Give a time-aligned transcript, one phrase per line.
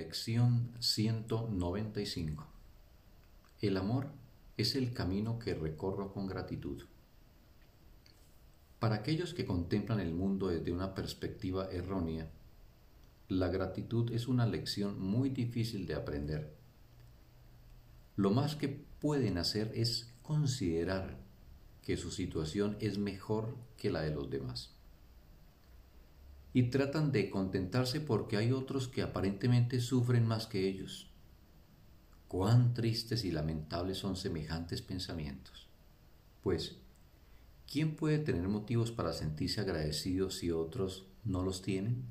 [0.00, 2.46] Lección 195
[3.60, 4.08] El amor
[4.56, 6.84] es el camino que recorro con gratitud.
[8.78, 12.30] Para aquellos que contemplan el mundo desde una perspectiva errónea,
[13.28, 16.54] la gratitud es una lección muy difícil de aprender.
[18.16, 21.18] Lo más que pueden hacer es considerar
[21.82, 24.79] que su situación es mejor que la de los demás.
[26.52, 31.08] Y tratan de contentarse porque hay otros que aparentemente sufren más que ellos.
[32.26, 35.68] Cuán tristes y lamentables son semejantes pensamientos.
[36.42, 36.76] Pues,
[37.70, 42.04] ¿quién puede tener motivos para sentirse agradecido si otros no los tienen?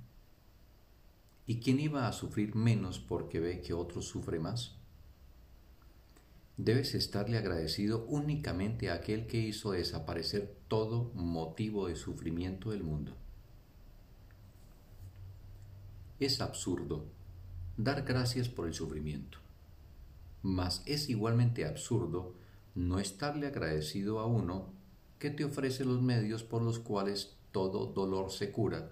[1.48, 4.76] ¿Y quién iba a sufrir menos porque ve que otros sufre más?
[6.58, 13.16] Debes estarle agradecido únicamente a aquel que hizo desaparecer todo motivo de sufrimiento del mundo.
[16.20, 17.06] Es absurdo
[17.78, 19.38] dar gracias por el sufrimiento,
[20.44, 22.34] mas es igualmente absurdo
[22.76, 24.74] no estarle agradecido a uno
[25.18, 28.92] que te ofrece los medios por los cuales todo dolor se cura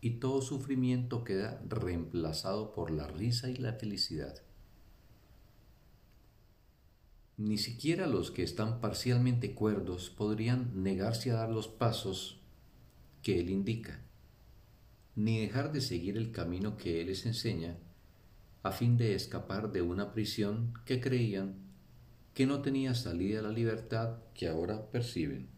[0.00, 4.42] y todo sufrimiento queda reemplazado por la risa y la felicidad.
[7.36, 12.40] Ni siquiera los que están parcialmente cuerdos podrían negarse a dar los pasos
[13.22, 14.00] que Él indica,
[15.14, 17.78] ni dejar de seguir el camino que Él les enseña,
[18.62, 21.56] a fin de escapar de una prisión que creían
[22.34, 25.48] que no tenía salida a la libertad que ahora perciben.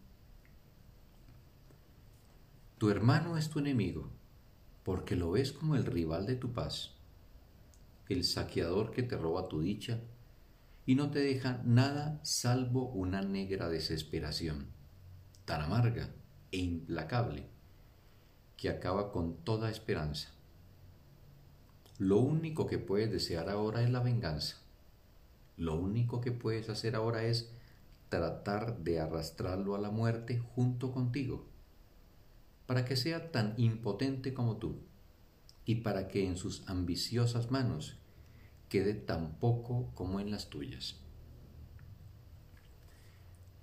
[2.78, 4.10] Tu hermano es tu enemigo,
[4.82, 6.96] porque lo ves como el rival de tu paz,
[8.08, 10.00] el saqueador que te roba tu dicha
[10.84, 14.66] y no te deja nada salvo una negra desesperación,
[15.44, 16.10] tan amarga
[16.50, 17.53] e implacable,
[18.56, 20.30] que acaba con toda esperanza.
[21.98, 24.56] Lo único que puedes desear ahora es la venganza.
[25.56, 27.50] Lo único que puedes hacer ahora es
[28.08, 31.46] tratar de arrastrarlo a la muerte junto contigo,
[32.66, 34.80] para que sea tan impotente como tú,
[35.64, 37.96] y para que en sus ambiciosas manos
[38.68, 40.96] quede tan poco como en las tuyas.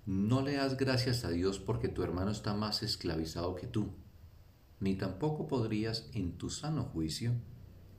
[0.06, 3.94] No le das gracias a Dios porque tu hermano está más esclavizado que tú,
[4.82, 7.34] ni tampoco podrías, en tu sano juicio,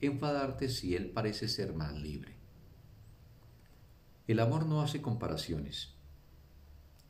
[0.01, 2.37] enfadarte si él parece ser más libre.
[4.27, 5.95] El amor no hace comparaciones,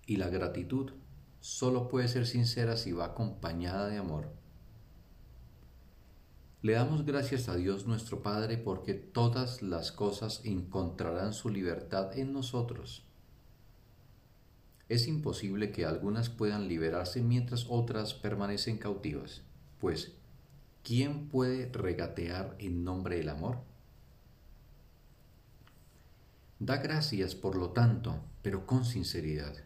[0.06, 0.92] y la gratitud
[1.40, 4.32] solo puede ser sincera si va acompañada de amor.
[6.60, 12.32] Le damos gracias a Dios nuestro Padre porque todas las cosas encontrarán su libertad en
[12.32, 13.04] nosotros.
[14.88, 19.42] Es imposible que algunas puedan liberarse mientras otras permanecen cautivas,
[19.82, 20.12] pues
[20.84, 23.58] ¿quién puede regatear en nombre del amor?
[26.60, 29.56] Da gracias por lo tanto, pero con sinceridad.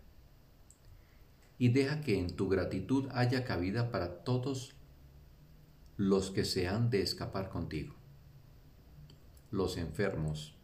[1.59, 4.75] Y deja que en tu gratitud haya cabida para todos
[5.99, 7.95] los que se han de escapar contigo,
[9.51, 10.55] los enfermos,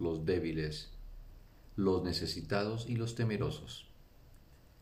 [0.00, 0.90] los débiles,
[1.76, 3.86] los necesitados y los temerosos,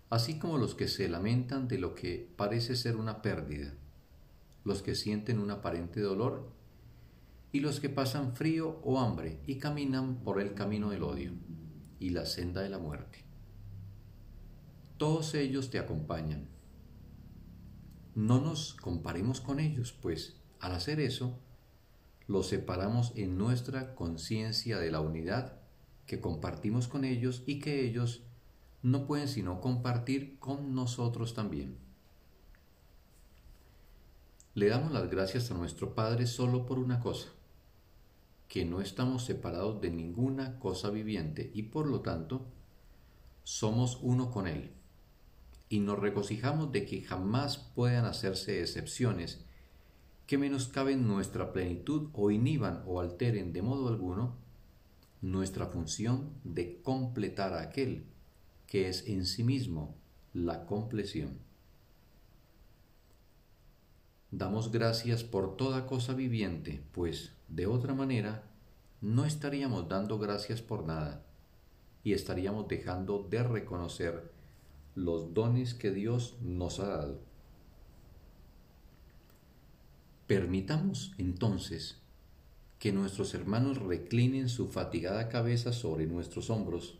[0.08, 3.74] así como los que se lamentan de lo que parece ser una pérdida,
[4.64, 6.50] los que sienten un aparente dolor
[7.52, 11.32] y los que pasan frío o hambre y caminan por el camino del odio
[11.98, 13.24] y la senda de la muerte.
[14.96, 16.48] Todos ellos te acompañan
[18.14, 21.38] no nos comparemos con ellos, pues al hacer eso,
[22.26, 25.60] los separamos en nuestra conciencia de la unidad
[26.06, 28.22] que compartimos con ellos y que ellos
[28.82, 31.76] no pueden sino compartir con nosotros también.
[34.54, 37.28] Le damos las gracias a nuestro Padre solo por una cosa,
[38.48, 42.46] que no estamos separados de ninguna cosa viviente y por lo tanto
[43.44, 44.72] somos uno con Él
[45.68, 49.44] y nos regocijamos de que jamás puedan hacerse excepciones
[50.26, 54.36] que menoscaben nuestra plenitud o inhiban o alteren de modo alguno
[55.20, 58.04] nuestra función de completar a aquel
[58.66, 59.94] que es en sí mismo
[60.32, 61.49] la compleción.
[64.32, 68.44] Damos gracias por toda cosa viviente, pues de otra manera
[69.00, 71.24] no estaríamos dando gracias por nada
[72.04, 74.30] y estaríamos dejando de reconocer
[74.94, 77.20] los dones que Dios nos ha dado.
[80.26, 81.98] Permitamos entonces
[82.78, 86.98] que nuestros hermanos reclinen su fatigada cabeza sobre nuestros hombros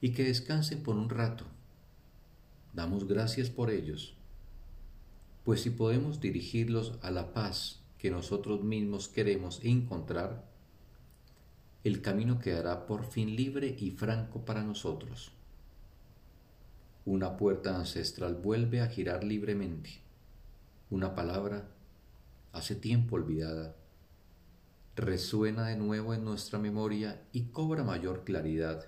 [0.00, 1.44] y que descansen por un rato.
[2.72, 4.17] Damos gracias por ellos,
[5.48, 10.44] pues si podemos dirigirlos a la paz que nosotros mismos queremos encontrar,
[11.84, 15.32] el camino quedará por fin libre y franco para nosotros.
[17.06, 20.02] Una puerta ancestral vuelve a girar libremente.
[20.90, 21.66] Una palabra,
[22.52, 23.74] hace tiempo olvidada,
[24.96, 28.84] resuena de nuevo en nuestra memoria y cobra mayor claridad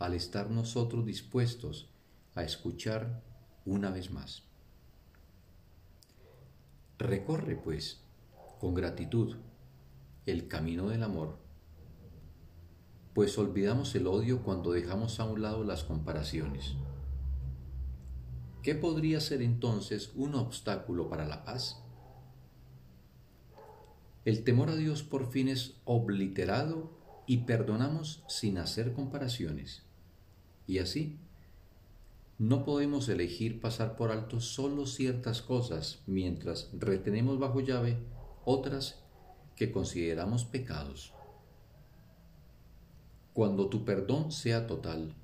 [0.00, 1.88] al estar nosotros dispuestos
[2.34, 3.22] a escuchar
[3.64, 4.51] una vez más.
[6.98, 8.00] Recorre, pues,
[8.60, 9.36] con gratitud
[10.26, 11.38] el camino del amor,
[13.14, 16.76] pues olvidamos el odio cuando dejamos a un lado las comparaciones.
[18.62, 21.82] ¿Qué podría ser entonces un obstáculo para la paz?
[24.24, 26.92] El temor a Dios por fin es obliterado
[27.26, 29.82] y perdonamos sin hacer comparaciones.
[30.68, 31.18] Y así,
[32.42, 37.98] no podemos elegir pasar por alto solo ciertas cosas mientras retenemos bajo llave
[38.44, 39.00] otras
[39.54, 41.14] que consideramos pecados.
[43.32, 45.14] Cuando tu perdón sea total,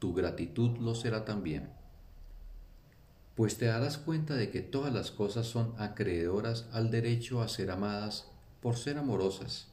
[0.00, 1.70] tu gratitud lo será también
[3.34, 7.70] pues te darás cuenta de que todas las cosas son acreedoras al derecho a ser
[7.70, 8.30] amadas
[8.60, 9.68] por ser amorosas,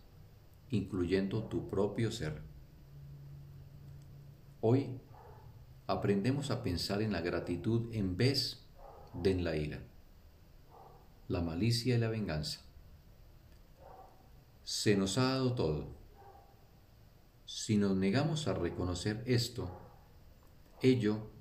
[0.69, 2.41] incluyendo tu propio ser.
[4.61, 4.99] Hoy
[5.89, 8.63] aprendemos a pensar en la gratitud en vez
[9.15, 9.81] de en la ira,
[11.27, 12.61] la malicia y la venganza.
[14.63, 15.87] Se nos ha dado todo.
[17.45, 19.71] Si nos negamos a reconocer esto,
[20.83, 21.31] ello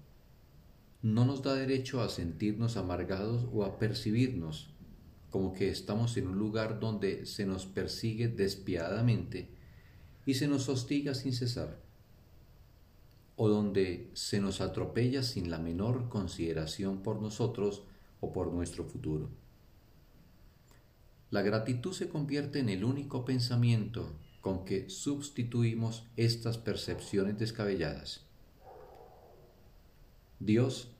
[1.02, 4.70] no nos da derecho a sentirnos amargados o a percibirnos
[5.28, 9.50] como que estamos en un lugar donde se nos persigue despiadadamente
[10.24, 11.82] y se nos hostiga sin cesar,
[13.40, 17.84] o donde se nos atropella sin la menor consideración por nosotros
[18.20, 19.30] o por nuestro futuro.
[21.30, 28.26] La gratitud se convierte en el único pensamiento con que sustituimos estas percepciones descabelladas.
[30.40, 30.90] Dios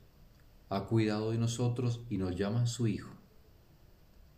[0.69, 3.11] ha cuidado de nosotros y nos llama su Hijo.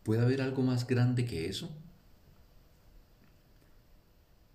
[0.01, 1.69] ¿Puede haber algo más grande que eso?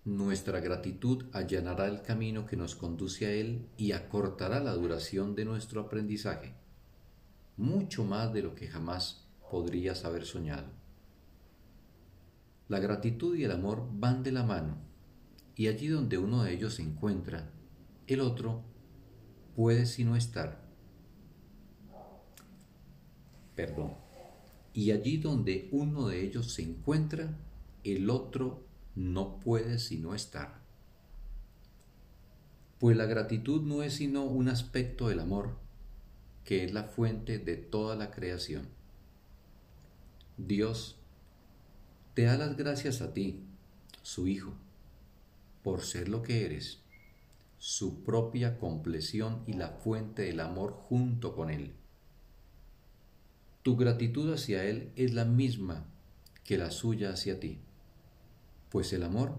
[0.06, 5.44] Nuestra gratitud allanará el camino que nos conduce a Él y acortará la duración de
[5.44, 6.54] nuestro aprendizaje,
[7.56, 10.68] mucho más de lo que jamás podrías haber soñado.
[12.68, 14.78] La gratitud y el amor van de la mano,
[15.56, 17.50] y allí donde uno de ellos se encuentra,
[18.06, 18.62] el otro
[19.56, 20.70] puede sino estar.
[23.56, 23.94] Perdón.
[24.72, 27.36] Y allí donde uno de ellos se encuentra,
[27.82, 28.65] el otro
[28.96, 30.60] no puede sino estar.
[32.80, 35.56] Pues la gratitud no es sino un aspecto del amor,
[36.44, 38.68] que es la fuente de toda la creación.
[40.36, 40.96] Dios
[42.14, 43.44] te da las gracias a ti,
[44.02, 44.54] su Hijo,
[45.62, 46.80] por ser lo que eres
[47.58, 51.72] su propia compleción y la fuente del amor junto con Él.
[53.62, 55.84] Tu gratitud hacia Él es la misma
[56.44, 57.58] que la suya hacia ti,
[58.76, 59.32] pues el amor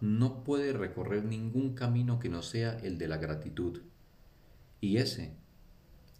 [0.00, 3.82] no puede recorrer ningún camino que no sea el de la gratitud,
[4.80, 5.36] y ese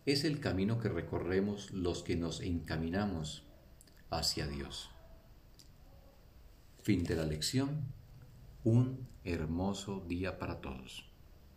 [0.07, 3.43] es el camino que recorremos los que nos encaminamos
[4.09, 4.89] hacia Dios.
[6.85, 7.87] Fin de la lección
[8.63, 11.12] un hermoso día para todos.